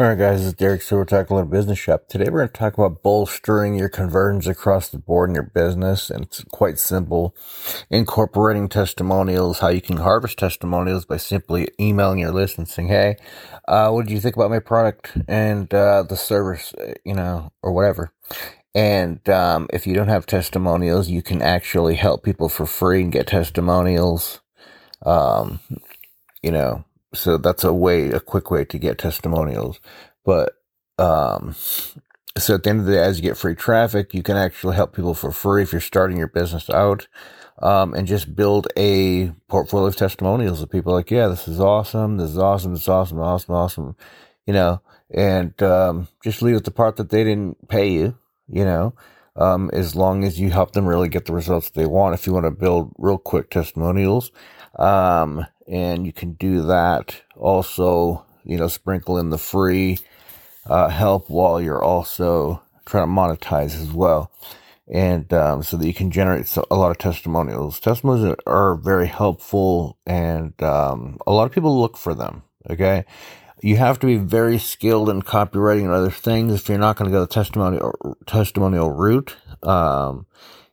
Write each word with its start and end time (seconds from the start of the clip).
All 0.00 0.08
right, 0.08 0.16
guys, 0.16 0.46
it's 0.46 0.56
Derek 0.56 0.80
So 0.80 0.96
we're 0.96 1.04
talking 1.04 1.34
a 1.34 1.40
little 1.40 1.50
business 1.50 1.78
shop. 1.78 2.08
Today 2.08 2.30
we're 2.30 2.38
going 2.38 2.48
to 2.48 2.54
talk 2.54 2.78
about 2.78 3.02
bolstering 3.02 3.74
your 3.74 3.90
conversions 3.90 4.46
across 4.46 4.88
the 4.88 4.96
board 4.96 5.28
in 5.28 5.34
your 5.34 5.50
business. 5.54 6.08
And 6.08 6.24
it's 6.24 6.42
quite 6.44 6.78
simple. 6.78 7.36
Incorporating 7.90 8.70
testimonials, 8.70 9.58
how 9.58 9.68
you 9.68 9.82
can 9.82 9.98
harvest 9.98 10.38
testimonials 10.38 11.04
by 11.04 11.18
simply 11.18 11.68
emailing 11.78 12.20
your 12.20 12.32
list 12.32 12.56
and 12.56 12.66
saying, 12.66 12.88
Hey, 12.88 13.16
uh, 13.68 13.90
what 13.90 14.06
did 14.06 14.14
you 14.14 14.20
think 14.20 14.36
about 14.36 14.48
my 14.48 14.58
product 14.58 15.18
and, 15.28 15.74
uh, 15.74 16.02
the 16.08 16.16
service, 16.16 16.72
uh, 16.80 16.94
you 17.04 17.12
know, 17.12 17.52
or 17.62 17.70
whatever. 17.70 18.10
And, 18.74 19.28
um, 19.28 19.68
if 19.70 19.86
you 19.86 19.92
don't 19.92 20.08
have 20.08 20.24
testimonials, 20.24 21.10
you 21.10 21.20
can 21.20 21.42
actually 21.42 21.96
help 21.96 22.24
people 22.24 22.48
for 22.48 22.64
free 22.64 23.02
and 23.02 23.12
get 23.12 23.26
testimonials. 23.26 24.40
Um, 25.04 25.60
you 26.42 26.52
know, 26.52 26.86
so 27.14 27.38
that's 27.38 27.64
a 27.64 27.72
way, 27.72 28.10
a 28.10 28.20
quick 28.20 28.50
way 28.50 28.64
to 28.64 28.78
get 28.78 28.98
testimonials. 28.98 29.80
But, 30.24 30.52
um, 30.98 31.54
so 32.38 32.54
at 32.54 32.62
the 32.62 32.70
end 32.70 32.80
of 32.80 32.86
the 32.86 32.92
day, 32.92 33.02
as 33.02 33.18
you 33.18 33.22
get 33.22 33.36
free 33.36 33.54
traffic, 33.54 34.14
you 34.14 34.22
can 34.22 34.36
actually 34.36 34.76
help 34.76 34.94
people 34.94 35.14
for 35.14 35.32
free 35.32 35.62
if 35.62 35.72
you're 35.72 35.80
starting 35.80 36.16
your 36.16 36.28
business 36.28 36.70
out. 36.70 37.08
Um, 37.62 37.92
and 37.92 38.06
just 38.08 38.34
build 38.34 38.68
a 38.74 39.32
portfolio 39.48 39.88
of 39.88 39.94
testimonials 39.94 40.62
of 40.62 40.70
people 40.70 40.94
like, 40.94 41.10
yeah, 41.10 41.28
this 41.28 41.46
is 41.46 41.60
awesome. 41.60 42.16
This 42.16 42.30
is 42.30 42.38
awesome. 42.38 42.72
This 42.72 42.82
is 42.82 42.88
awesome. 42.88 43.20
Awesome. 43.20 43.54
Awesome. 43.54 43.96
You 44.46 44.54
know, 44.54 44.80
and, 45.10 45.62
um, 45.62 46.08
just 46.24 46.40
leave 46.40 46.56
it 46.56 46.64
the 46.64 46.70
part 46.70 46.96
that 46.96 47.10
they 47.10 47.22
didn't 47.22 47.68
pay 47.68 47.90
you, 47.90 48.16
you 48.48 48.64
know, 48.64 48.94
um, 49.36 49.68
as 49.74 49.94
long 49.94 50.24
as 50.24 50.40
you 50.40 50.48
help 50.48 50.72
them 50.72 50.86
really 50.86 51.10
get 51.10 51.26
the 51.26 51.34
results 51.34 51.68
they 51.68 51.84
want. 51.84 52.14
If 52.14 52.26
you 52.26 52.32
want 52.32 52.46
to 52.46 52.50
build 52.50 52.92
real 52.96 53.18
quick 53.18 53.50
testimonials, 53.50 54.32
um, 54.78 55.46
and 55.70 56.04
you 56.04 56.12
can 56.12 56.32
do 56.32 56.62
that 56.62 57.22
also, 57.36 58.26
you 58.44 58.58
know, 58.58 58.66
sprinkle 58.66 59.16
in 59.18 59.30
the 59.30 59.38
free 59.38 59.98
uh, 60.66 60.88
help 60.88 61.30
while 61.30 61.60
you're 61.60 61.82
also 61.82 62.60
trying 62.84 63.06
to 63.06 63.12
monetize 63.12 63.80
as 63.80 63.92
well. 63.92 64.32
And 64.92 65.32
um, 65.32 65.62
so 65.62 65.76
that 65.76 65.86
you 65.86 65.94
can 65.94 66.10
generate 66.10 66.52
a 66.56 66.74
lot 66.74 66.90
of 66.90 66.98
testimonials. 66.98 67.78
Testimonials 67.78 68.34
are 68.44 68.74
very 68.74 69.06
helpful, 69.06 69.96
and 70.04 70.60
um, 70.60 71.18
a 71.28 71.32
lot 71.32 71.44
of 71.44 71.52
people 71.52 71.80
look 71.80 71.96
for 71.96 72.12
them. 72.12 72.42
Okay, 72.68 73.04
you 73.62 73.76
have 73.76 74.00
to 74.00 74.06
be 74.06 74.16
very 74.16 74.58
skilled 74.58 75.08
in 75.08 75.22
copywriting 75.22 75.84
and 75.84 75.92
other 75.92 76.10
things 76.10 76.54
if 76.54 76.68
you're 76.68 76.76
not 76.76 76.96
going 76.96 77.08
to 77.08 77.16
go 77.16 77.20
the 77.20 77.28
testimonial 77.28 78.18
testimonial 78.26 78.90
route. 78.90 79.36
Um, 79.62 80.26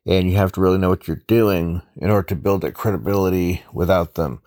and 0.07 0.31
you 0.31 0.37
have 0.37 0.53
to 0.53 0.61
really 0.61 0.77
know 0.77 0.89
what 0.89 1.07
you're 1.07 1.21
doing 1.27 1.81
in 1.97 2.09
order 2.09 2.25
to 2.29 2.35
build 2.35 2.61
that 2.61 2.73
credibility 2.73 3.63
without 3.73 4.15
them. 4.15 4.41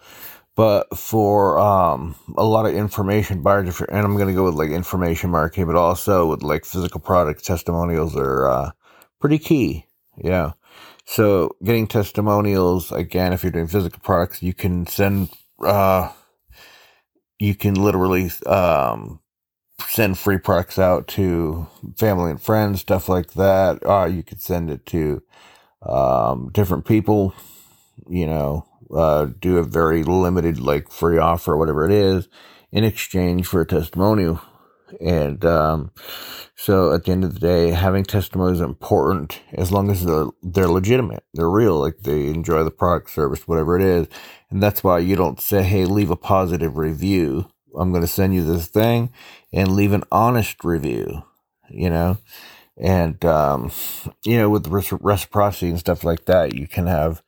But 0.56 0.96
for 0.98 1.58
um, 1.58 2.16
a 2.36 2.44
lot 2.44 2.66
of 2.66 2.74
information 2.74 3.42
buyers, 3.42 3.80
and 3.80 4.04
I'm 4.04 4.16
going 4.16 4.28
to 4.28 4.34
go 4.34 4.44
with 4.44 4.54
like 4.54 4.70
information 4.70 5.30
marketing, 5.30 5.66
but 5.66 5.76
also 5.76 6.28
with 6.28 6.42
like 6.42 6.64
physical 6.64 7.00
product 7.00 7.44
testimonials 7.44 8.16
are 8.16 8.48
uh, 8.48 8.70
pretty 9.20 9.38
key. 9.38 9.86
Yeah. 10.16 10.52
So 11.06 11.56
getting 11.64 11.86
testimonials 11.86 12.92
again, 12.92 13.32
if 13.32 13.42
you're 13.42 13.52
doing 13.52 13.68
physical 13.68 14.00
products, 14.00 14.42
you 14.42 14.52
can 14.52 14.86
send, 14.86 15.30
uh, 15.64 16.12
you 17.38 17.54
can 17.54 17.74
literally 17.74 18.30
um, 18.46 19.20
send 19.86 20.18
free 20.18 20.38
products 20.38 20.78
out 20.78 21.08
to 21.08 21.66
family 21.96 22.30
and 22.30 22.42
friends, 22.42 22.80
stuff 22.80 23.08
like 23.08 23.32
that. 23.32 23.84
Uh, 23.84 24.06
you 24.06 24.22
could 24.22 24.40
send 24.42 24.70
it 24.70 24.84
to 24.86 25.22
um, 25.82 26.50
different 26.52 26.84
people, 26.84 27.34
you 28.08 28.26
know, 28.26 28.66
uh, 28.94 29.26
do 29.40 29.58
a 29.58 29.64
very 29.64 30.02
limited, 30.02 30.58
like 30.58 30.90
free 30.90 31.18
offer, 31.18 31.56
whatever 31.56 31.84
it 31.84 31.92
is, 31.92 32.28
in 32.72 32.84
exchange 32.84 33.46
for 33.46 33.60
a 33.60 33.66
testimonial. 33.66 34.40
And 35.00 35.44
um, 35.44 35.92
so 36.56 36.92
at 36.92 37.04
the 37.04 37.12
end 37.12 37.24
of 37.24 37.34
the 37.34 37.40
day, 37.40 37.70
having 37.70 38.04
testimonials 38.04 38.58
is 38.58 38.64
important 38.64 39.40
as 39.52 39.70
long 39.70 39.90
as 39.90 40.04
they're, 40.04 40.26
they're 40.42 40.68
legitimate, 40.68 41.22
they're 41.32 41.48
real, 41.48 41.78
like 41.78 41.98
they 42.00 42.26
enjoy 42.26 42.64
the 42.64 42.70
product, 42.70 43.10
service, 43.10 43.46
whatever 43.46 43.78
it 43.78 43.82
is. 43.82 44.08
And 44.50 44.62
that's 44.62 44.82
why 44.82 44.98
you 44.98 45.14
don't 45.14 45.40
say, 45.40 45.62
hey, 45.62 45.84
leave 45.84 46.10
a 46.10 46.16
positive 46.16 46.76
review. 46.76 47.48
I'm 47.78 47.92
going 47.92 48.02
to 48.02 48.08
send 48.08 48.34
you 48.34 48.42
this 48.42 48.66
thing 48.66 49.12
and 49.52 49.76
leave 49.76 49.92
an 49.92 50.02
honest 50.10 50.64
review, 50.64 51.22
you 51.68 51.88
know? 51.88 52.18
And, 52.76 53.22
um, 53.24 53.70
you 54.24 54.38
know, 54.38 54.50
with 54.50 54.66
reciprocity 54.66 55.68
and 55.68 55.78
stuff 55.78 56.02
like 56.02 56.24
that, 56.24 56.54
you 56.54 56.66
can 56.66 56.86
have 56.86 57.22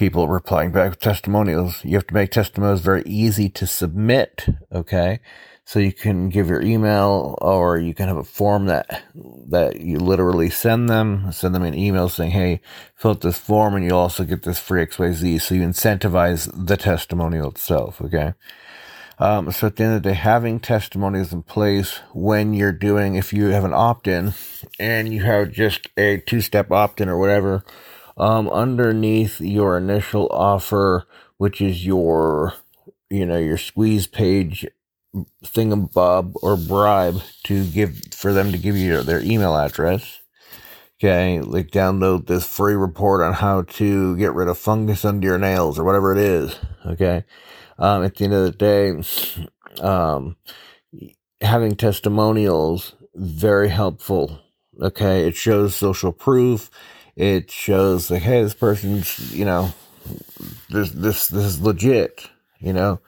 people 0.00 0.28
replying 0.28 0.72
back 0.72 0.88
with 0.88 0.98
testimonials. 0.98 1.84
You 1.84 1.94
have 1.96 2.06
to 2.06 2.14
make 2.14 2.30
testimonials 2.30 2.80
very 2.80 3.02
easy 3.04 3.50
to 3.50 3.66
submit. 3.66 4.46
Okay. 4.72 5.20
So 5.66 5.78
you 5.78 5.92
can 5.92 6.30
give 6.30 6.48
your 6.48 6.62
email 6.62 7.36
or 7.42 7.76
you 7.76 7.92
can 7.92 8.08
have 8.08 8.16
a 8.16 8.24
form 8.24 8.64
that, 8.64 9.04
that 9.14 9.82
you 9.82 9.98
literally 9.98 10.48
send 10.48 10.88
them, 10.88 11.30
send 11.32 11.54
them 11.54 11.64
an 11.64 11.74
email 11.74 12.08
saying, 12.08 12.30
Hey, 12.30 12.62
fill 12.96 13.10
out 13.10 13.20
this 13.20 13.38
form 13.38 13.74
and 13.74 13.84
you'll 13.84 13.98
also 13.98 14.24
get 14.24 14.42
this 14.42 14.58
free 14.58 14.86
XYZ. 14.86 15.38
So 15.42 15.54
you 15.54 15.60
incentivize 15.64 16.50
the 16.66 16.78
testimonial 16.78 17.50
itself. 17.50 18.00
Okay. 18.00 18.32
Um, 19.18 19.52
so 19.52 19.66
at 19.66 19.76
the 19.76 19.84
end 19.84 19.96
of 19.96 20.02
the 20.02 20.08
day, 20.08 20.14
having 20.14 20.60
testimonials 20.60 21.30
in 21.30 21.42
place 21.42 21.98
when 22.14 22.54
you're 22.54 22.72
doing, 22.72 23.16
if 23.16 23.34
you 23.34 23.48
have 23.48 23.64
an 23.64 23.74
opt-in 23.74 24.32
and 24.78 25.12
you 25.12 25.20
have 25.24 25.52
just 25.52 25.88
a 25.98 26.22
two-step 26.26 26.72
opt-in 26.72 27.10
or 27.10 27.18
whatever, 27.18 27.62
um, 28.20 28.50
underneath 28.50 29.40
your 29.40 29.78
initial 29.78 30.28
offer, 30.30 31.06
which 31.38 31.62
is 31.62 31.86
your, 31.86 32.52
you 33.08 33.24
know, 33.24 33.38
your 33.38 33.56
squeeze 33.56 34.06
page 34.06 34.66
thingamabob 35.42 36.34
or 36.42 36.56
bribe 36.56 37.20
to 37.44 37.64
give 37.70 37.98
for 38.12 38.34
them 38.34 38.52
to 38.52 38.58
give 38.58 38.76
you 38.76 39.02
their 39.02 39.22
email 39.22 39.56
address. 39.56 40.20
Okay, 40.98 41.40
like 41.40 41.70
download 41.70 42.26
this 42.26 42.44
free 42.44 42.74
report 42.74 43.22
on 43.22 43.32
how 43.32 43.62
to 43.62 44.14
get 44.18 44.34
rid 44.34 44.48
of 44.48 44.58
fungus 44.58 45.02
under 45.02 45.26
your 45.26 45.38
nails 45.38 45.78
or 45.78 45.84
whatever 45.84 46.12
it 46.12 46.18
is. 46.18 46.58
Okay, 46.84 47.24
um, 47.78 48.04
at 48.04 48.16
the 48.16 48.24
end 48.24 48.34
of 48.34 48.44
the 48.44 48.50
day, 48.50 49.82
um, 49.82 50.36
having 51.40 51.74
testimonials 51.74 52.94
very 53.14 53.70
helpful. 53.70 54.40
Okay, 54.78 55.26
it 55.26 55.36
shows 55.36 55.74
social 55.74 56.12
proof 56.12 56.70
it 57.16 57.50
shows 57.50 58.10
like, 58.10 58.22
hey, 58.22 58.42
this 58.42 58.54
person's, 58.54 59.34
you 59.34 59.44
know, 59.44 59.72
this 60.70 60.90
this 60.90 61.28
this 61.28 61.44
is 61.44 61.60
legit, 61.60 62.28
you 62.58 62.72
know. 62.72 63.00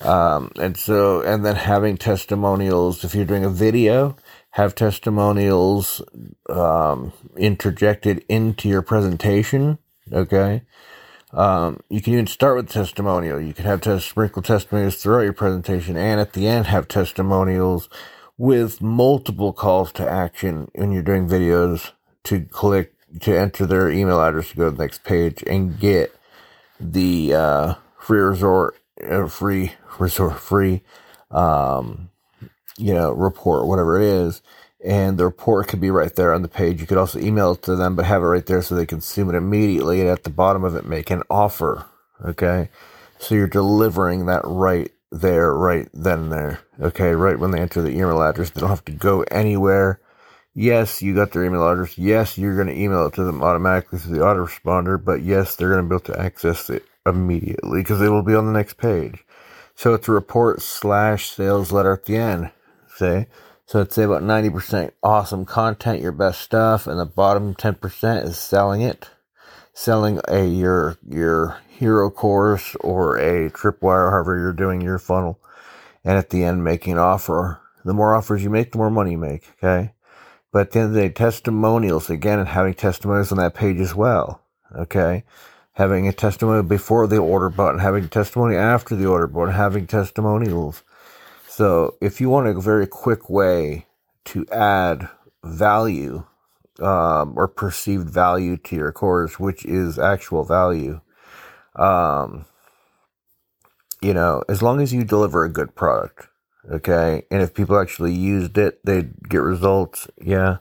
Um, 0.00 0.52
and 0.60 0.76
so, 0.76 1.22
and 1.22 1.44
then 1.44 1.56
having 1.56 1.96
testimonials. 1.96 3.04
If 3.04 3.14
you're 3.14 3.24
doing 3.24 3.44
a 3.44 3.50
video, 3.50 4.16
have 4.50 4.74
testimonials 4.74 6.02
um, 6.48 7.12
interjected 7.36 8.24
into 8.28 8.68
your 8.68 8.82
presentation. 8.82 9.78
Okay. 10.12 10.62
Um, 11.32 11.80
you 11.88 12.00
can 12.00 12.12
even 12.12 12.28
start 12.28 12.56
with 12.56 12.68
testimonial. 12.68 13.40
You 13.40 13.54
can 13.54 13.64
have 13.64 13.80
to 13.82 14.00
sprinkle 14.00 14.42
testimonials 14.42 14.96
throughout 14.96 15.22
your 15.22 15.32
presentation, 15.32 15.96
and 15.96 16.20
at 16.20 16.32
the 16.32 16.46
end 16.46 16.66
have 16.66 16.86
testimonials 16.86 17.88
with 18.38 18.80
multiple 18.80 19.52
calls 19.52 19.92
to 19.92 20.08
action 20.08 20.70
when 20.74 20.92
you're 20.92 21.02
doing 21.02 21.28
videos 21.28 21.92
to 22.24 22.40
click 22.44 22.93
to 23.20 23.38
enter 23.38 23.66
their 23.66 23.90
email 23.90 24.22
address 24.22 24.50
to 24.50 24.56
go 24.56 24.70
to 24.70 24.76
the 24.76 24.82
next 24.82 25.04
page 25.04 25.42
and 25.46 25.78
get 25.78 26.14
the 26.80 27.34
uh, 27.34 27.74
free 27.98 28.20
resort, 28.20 28.76
uh, 29.08 29.26
free 29.26 29.72
resort, 29.98 30.38
free, 30.38 30.82
um, 31.30 32.10
you 32.76 32.94
know, 32.94 33.10
report, 33.12 33.66
whatever 33.66 34.00
it 34.00 34.04
is. 34.04 34.42
And 34.84 35.16
the 35.16 35.24
report 35.24 35.68
could 35.68 35.80
be 35.80 35.90
right 35.90 36.14
there 36.14 36.34
on 36.34 36.42
the 36.42 36.48
page. 36.48 36.80
You 36.80 36.86
could 36.86 36.98
also 36.98 37.18
email 37.18 37.52
it 37.52 37.62
to 37.62 37.74
them, 37.74 37.96
but 37.96 38.04
have 38.04 38.22
it 38.22 38.26
right 38.26 38.44
there 38.44 38.60
so 38.60 38.74
they 38.74 38.84
consume 38.84 39.30
it 39.30 39.34
immediately. 39.36 40.00
And 40.00 40.10
at 40.10 40.24
the 40.24 40.30
bottom 40.30 40.62
of 40.62 40.74
it, 40.76 40.84
make 40.84 41.10
an 41.10 41.22
offer. 41.30 41.86
Okay. 42.22 42.68
So 43.18 43.34
you're 43.34 43.46
delivering 43.46 44.26
that 44.26 44.42
right 44.44 44.90
there, 45.10 45.54
right 45.54 45.88
then 45.94 46.28
there. 46.28 46.60
Okay. 46.78 47.14
Right 47.14 47.38
when 47.38 47.52
they 47.52 47.60
enter 47.60 47.80
the 47.80 47.92
email 47.92 48.22
address, 48.22 48.50
they 48.50 48.60
don't 48.60 48.68
have 48.68 48.84
to 48.84 48.92
go 48.92 49.22
anywhere 49.30 50.00
yes, 50.54 51.02
you 51.02 51.14
got 51.14 51.32
their 51.32 51.44
email 51.44 51.68
address. 51.68 51.98
Yes, 51.98 52.38
you're 52.38 52.56
going 52.56 52.68
to 52.68 52.80
email 52.80 53.06
it 53.06 53.14
to 53.14 53.24
them 53.24 53.42
automatically 53.42 53.98
through 53.98 54.18
the 54.18 54.24
autoresponder, 54.24 55.02
but 55.02 55.22
yes, 55.22 55.56
they're 55.56 55.70
going 55.70 55.84
to 55.84 55.88
be 55.88 55.94
able 55.94 56.14
to 56.14 56.20
access 56.20 56.70
it 56.70 56.84
immediately 57.06 57.80
because 57.82 58.00
it 58.00 58.08
will 58.08 58.22
be 58.22 58.34
on 58.34 58.46
the 58.46 58.52
next 58.52 58.78
page. 58.78 59.24
So 59.74 59.94
it's 59.94 60.08
a 60.08 60.12
report 60.12 60.62
slash 60.62 61.30
sales 61.30 61.72
letter 61.72 61.92
at 61.92 62.06
the 62.06 62.16
end, 62.16 62.50
say. 62.96 63.26
So 63.66 63.80
it's 63.80 63.94
say 63.94 64.04
about 64.04 64.22
90% 64.22 64.92
awesome 65.02 65.44
content, 65.46 66.02
your 66.02 66.12
best 66.12 66.40
stuff, 66.42 66.86
and 66.86 67.00
the 67.00 67.06
bottom 67.06 67.54
10% 67.54 68.24
is 68.24 68.38
selling 68.38 68.82
it. 68.82 69.10
Selling 69.72 70.20
a 70.28 70.44
your 70.46 70.98
your 71.08 71.58
hero 71.68 72.08
course 72.10 72.76
or 72.76 73.16
a 73.16 73.50
tripwire, 73.50 74.10
however 74.10 74.38
you're 74.38 74.52
doing 74.52 74.80
your 74.80 75.00
funnel. 75.00 75.40
And 76.04 76.16
at 76.16 76.30
the 76.30 76.44
end 76.44 76.62
making 76.62 76.92
an 76.94 76.98
offer. 77.00 77.60
The 77.84 77.94
more 77.94 78.14
offers 78.14 78.44
you 78.44 78.50
make, 78.50 78.72
the 78.72 78.78
more 78.78 78.90
money 78.90 79.12
you 79.12 79.18
make. 79.18 79.48
Okay. 79.62 79.93
But 80.54 80.76
at 80.76 80.92
the 80.92 81.10
testimonials, 81.10 82.08
again, 82.08 82.38
and 82.38 82.46
having 82.46 82.74
testimonials 82.74 83.32
on 83.32 83.38
that 83.38 83.54
page 83.54 83.80
as 83.80 83.92
well. 83.92 84.40
Okay. 84.72 85.24
Having 85.72 86.06
a 86.06 86.12
testimony 86.12 86.62
before 86.62 87.08
the 87.08 87.16
order 87.16 87.50
button, 87.50 87.80
having 87.80 88.08
testimony 88.08 88.54
after 88.54 88.94
the 88.94 89.04
order 89.04 89.26
button, 89.26 89.52
having 89.52 89.88
testimonials. 89.88 90.84
So 91.48 91.96
if 92.00 92.20
you 92.20 92.30
want 92.30 92.46
a 92.46 92.60
very 92.60 92.86
quick 92.86 93.28
way 93.28 93.86
to 94.26 94.46
add 94.52 95.08
value 95.42 96.24
um, 96.78 97.34
or 97.34 97.48
perceived 97.48 98.08
value 98.08 98.56
to 98.58 98.76
your 98.76 98.92
course, 98.92 99.40
which 99.40 99.64
is 99.64 99.98
actual 99.98 100.44
value, 100.44 101.00
um, 101.74 102.44
you 104.00 104.14
know, 104.14 104.44
as 104.48 104.62
long 104.62 104.80
as 104.80 104.92
you 104.94 105.02
deliver 105.02 105.42
a 105.42 105.52
good 105.52 105.74
product, 105.74 106.28
okay, 106.70 107.24
and 107.30 107.42
if 107.42 107.54
people 107.54 107.78
actually 107.78 108.12
used 108.12 108.58
it, 108.58 108.84
they'd 108.84 109.28
get 109.28 109.38
results, 109.38 110.08
yeah. 110.20 110.58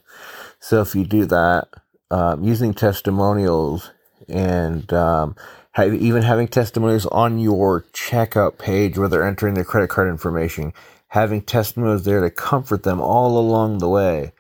So 0.60 0.82
if 0.82 0.96
you 0.96 1.06
do 1.06 1.26
that, 1.26 1.70
um, 2.12 2.44
using 2.44 2.74
testimonials 2.74 3.92
and 4.30 4.92
um, 4.94 5.36
have, 5.72 5.94
even 5.94 6.22
having 6.22 6.48
testimonials 6.48 7.06
on 7.08 7.40
your 7.40 7.82
checkout 7.94 8.58
page 8.58 8.98
where 8.98 9.10
they're 9.10 9.28
entering 9.28 9.56
their 9.56 9.64
credit 9.64 9.90
card 9.90 10.08
information, 10.08 10.74
having 11.08 11.42
testimonials 11.42 12.06
there 12.06 12.22
to 12.22 12.30
comfort 12.30 12.84
them 12.84 13.02
all 13.02 13.38
along 13.38 13.80
the 13.80 13.90
way, 13.90 14.32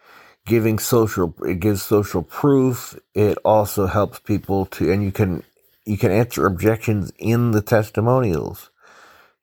giving 0.45 0.77
social 0.80 1.33
it 1.45 1.60
gives 1.60 1.81
social 1.81 2.24
proof. 2.24 2.98
It 3.13 3.38
also 3.44 3.88
helps 3.88 4.19
people 4.19 4.65
to, 4.68 4.92
and 4.92 5.04
you 5.04 5.12
can 5.12 5.44
you 5.86 5.98
can 5.98 6.12
answer 6.12 6.45
objections 6.45 7.12
in 7.18 7.51
the 7.51 7.62
testimonials. 7.62 8.69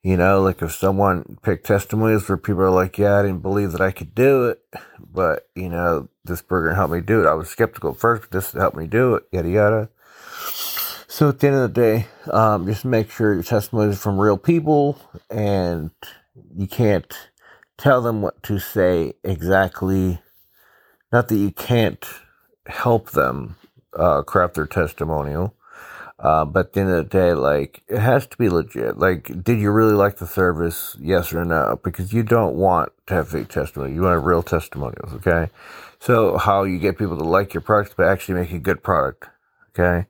You 0.03 0.17
know, 0.17 0.41
like 0.41 0.63
if 0.63 0.73
someone 0.73 1.37
picked 1.43 1.67
testimonies 1.67 2.27
where 2.27 2.37
people 2.37 2.61
are 2.63 2.71
like, 2.71 2.97
yeah, 2.97 3.19
I 3.19 3.21
didn't 3.21 3.43
believe 3.43 3.71
that 3.73 3.81
I 3.81 3.91
could 3.91 4.15
do 4.15 4.45
it, 4.45 4.63
but, 4.99 5.47
you 5.55 5.69
know, 5.69 6.09
this 6.23 6.41
burger 6.41 6.73
helped 6.73 6.93
me 6.93 7.01
do 7.01 7.21
it. 7.21 7.27
I 7.27 7.35
was 7.35 7.49
skeptical 7.49 7.91
at 7.91 7.97
first, 7.97 8.23
but 8.23 8.31
this 8.31 8.51
helped 8.53 8.75
me 8.75 8.87
do 8.87 9.15
it, 9.15 9.23
yada, 9.31 9.49
yada. 9.49 9.89
So 11.07 11.29
at 11.29 11.39
the 11.39 11.47
end 11.47 11.55
of 11.57 11.73
the 11.73 11.81
day, 11.81 12.07
um, 12.31 12.65
just 12.65 12.83
make 12.83 13.11
sure 13.11 13.33
your 13.33 13.43
testimony 13.43 13.91
is 13.91 14.01
from 14.01 14.19
real 14.19 14.37
people 14.37 14.97
and 15.29 15.91
you 16.55 16.67
can't 16.67 17.13
tell 17.77 18.01
them 18.01 18.21
what 18.21 18.41
to 18.43 18.59
say 18.59 19.13
exactly. 19.23 20.19
Not 21.11 21.27
that 21.27 21.37
you 21.37 21.51
can't 21.51 22.03
help 22.65 23.11
them 23.11 23.57
uh, 23.93 24.23
craft 24.23 24.55
their 24.55 24.65
testimonial, 24.65 25.53
uh, 26.21 26.45
but 26.45 26.67
at 26.67 26.73
the 26.73 26.79
end 26.81 26.89
of 26.91 26.97
the 26.97 27.17
day, 27.17 27.33
like, 27.33 27.81
it 27.87 27.97
has 27.97 28.27
to 28.27 28.37
be 28.37 28.47
legit. 28.47 28.97
Like, 28.97 29.43
did 29.43 29.59
you 29.59 29.71
really 29.71 29.93
like 29.93 30.17
the 30.17 30.27
service? 30.27 30.95
Yes 30.99 31.33
or 31.33 31.43
no? 31.43 31.79
Because 31.83 32.13
you 32.13 32.21
don't 32.21 32.55
want 32.55 32.91
to 33.07 33.15
have 33.15 33.29
fake 33.29 33.49
testimony. 33.49 33.95
You 33.95 34.03
want 34.03 34.23
real 34.23 34.43
testimonials, 34.43 35.13
okay? 35.13 35.49
So, 35.99 36.37
how 36.37 36.63
you 36.63 36.77
get 36.77 36.99
people 36.99 37.17
to 37.17 37.23
like 37.23 37.55
your 37.55 37.61
product, 37.61 37.95
but 37.97 38.07
actually 38.07 38.35
make 38.35 38.51
a 38.51 38.59
good 38.59 38.83
product, 38.83 39.29
okay? 39.73 40.05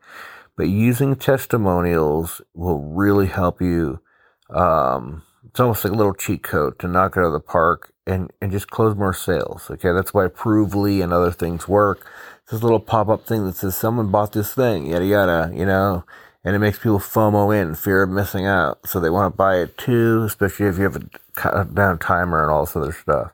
But 0.57 0.67
using 0.67 1.15
testimonials 1.15 2.41
will 2.53 2.79
really 2.79 3.27
help 3.27 3.61
you. 3.61 4.01
Um, 4.49 5.23
it's 5.45 5.61
almost 5.61 5.85
like 5.85 5.93
a 5.93 5.95
little 5.95 6.13
cheat 6.13 6.43
code 6.43 6.77
to 6.79 6.89
knock 6.89 7.15
it 7.15 7.21
out 7.21 7.27
of 7.27 7.33
the 7.33 7.39
park 7.39 7.90
and, 8.07 8.31
and 8.41 8.51
just 8.51 8.69
close 8.69 8.95
more 8.95 9.13
sales, 9.13 9.69
okay? 9.69 9.91
That's 9.91 10.13
why 10.13 10.27
Provely 10.27 11.01
and 11.01 11.13
other 11.13 11.31
things 11.31 11.67
work 11.67 12.07
this 12.51 12.61
little 12.61 12.79
pop 12.79 13.07
up 13.07 13.25
thing 13.25 13.45
that 13.45 13.55
says 13.55 13.77
someone 13.77 14.11
bought 14.11 14.33
this 14.33 14.53
thing, 14.53 14.85
yada 14.85 15.05
yada, 15.05 15.51
you 15.55 15.65
know, 15.65 16.03
and 16.43 16.53
it 16.53 16.59
makes 16.59 16.77
people 16.77 16.99
FOMO 16.99 17.55
in, 17.59 17.75
fear 17.75 18.03
of 18.03 18.09
missing 18.09 18.45
out. 18.45 18.85
So 18.85 18.99
they 18.99 19.09
want 19.09 19.33
to 19.33 19.37
buy 19.37 19.59
it 19.59 19.77
too, 19.77 20.23
especially 20.23 20.67
if 20.67 20.77
you 20.77 20.83
have 20.83 20.97
a 20.97 21.09
countdown 21.35 21.97
timer 21.97 22.43
and 22.43 22.51
all 22.51 22.65
this 22.65 22.75
other 22.75 22.91
stuff, 22.91 23.31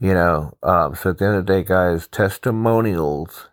you 0.00 0.14
know. 0.14 0.56
Um, 0.62 0.94
so 0.94 1.10
at 1.10 1.18
the 1.18 1.26
end 1.26 1.36
of 1.36 1.46
the 1.46 1.52
day, 1.52 1.62
guys, 1.62 2.08
testimonials 2.08 3.48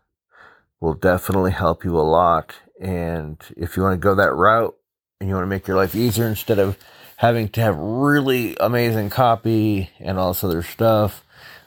will 0.80 0.94
definitely 0.94 1.52
help 1.52 1.84
you 1.84 2.00
a 2.00 2.02
lot. 2.02 2.56
And 2.80 3.38
if 3.58 3.76
you 3.76 3.84
want 3.84 3.96
to 3.96 4.04
go 4.04 4.16
that 4.16 4.34
route 4.34 4.78
and 5.20 5.28
you 5.28 5.36
want 5.36 5.44
to 5.44 5.50
make 5.50 5.68
your 5.68 5.78
life 5.78 5.94
easier 5.94 6.28
instead 6.28 6.60
of 6.60 6.78
having 7.18 7.50
to 7.50 7.62
have 7.62 7.78
really 7.78 8.56
amazing 8.60 9.10
copy 9.10 9.90
and 10.00 10.18
all 10.18 10.34
this 10.34 10.44
other 10.44 10.64
stuff, 10.64 11.24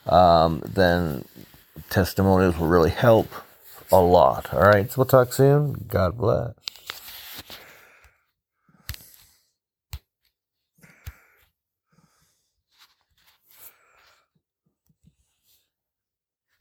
um, 0.07 0.63
then 0.67 1.25
testimonials 1.91 2.59
will 2.59 2.69
really 2.69 2.91
help 2.91 3.29
a 3.93 4.01
lot. 4.01 4.53
All 4.53 4.61
right, 4.61 4.91
so 4.91 4.99
we'll 4.99 5.07
talk 5.07 5.33
soon. 5.33 5.87
God 5.89 6.17
bless. 6.19 6.55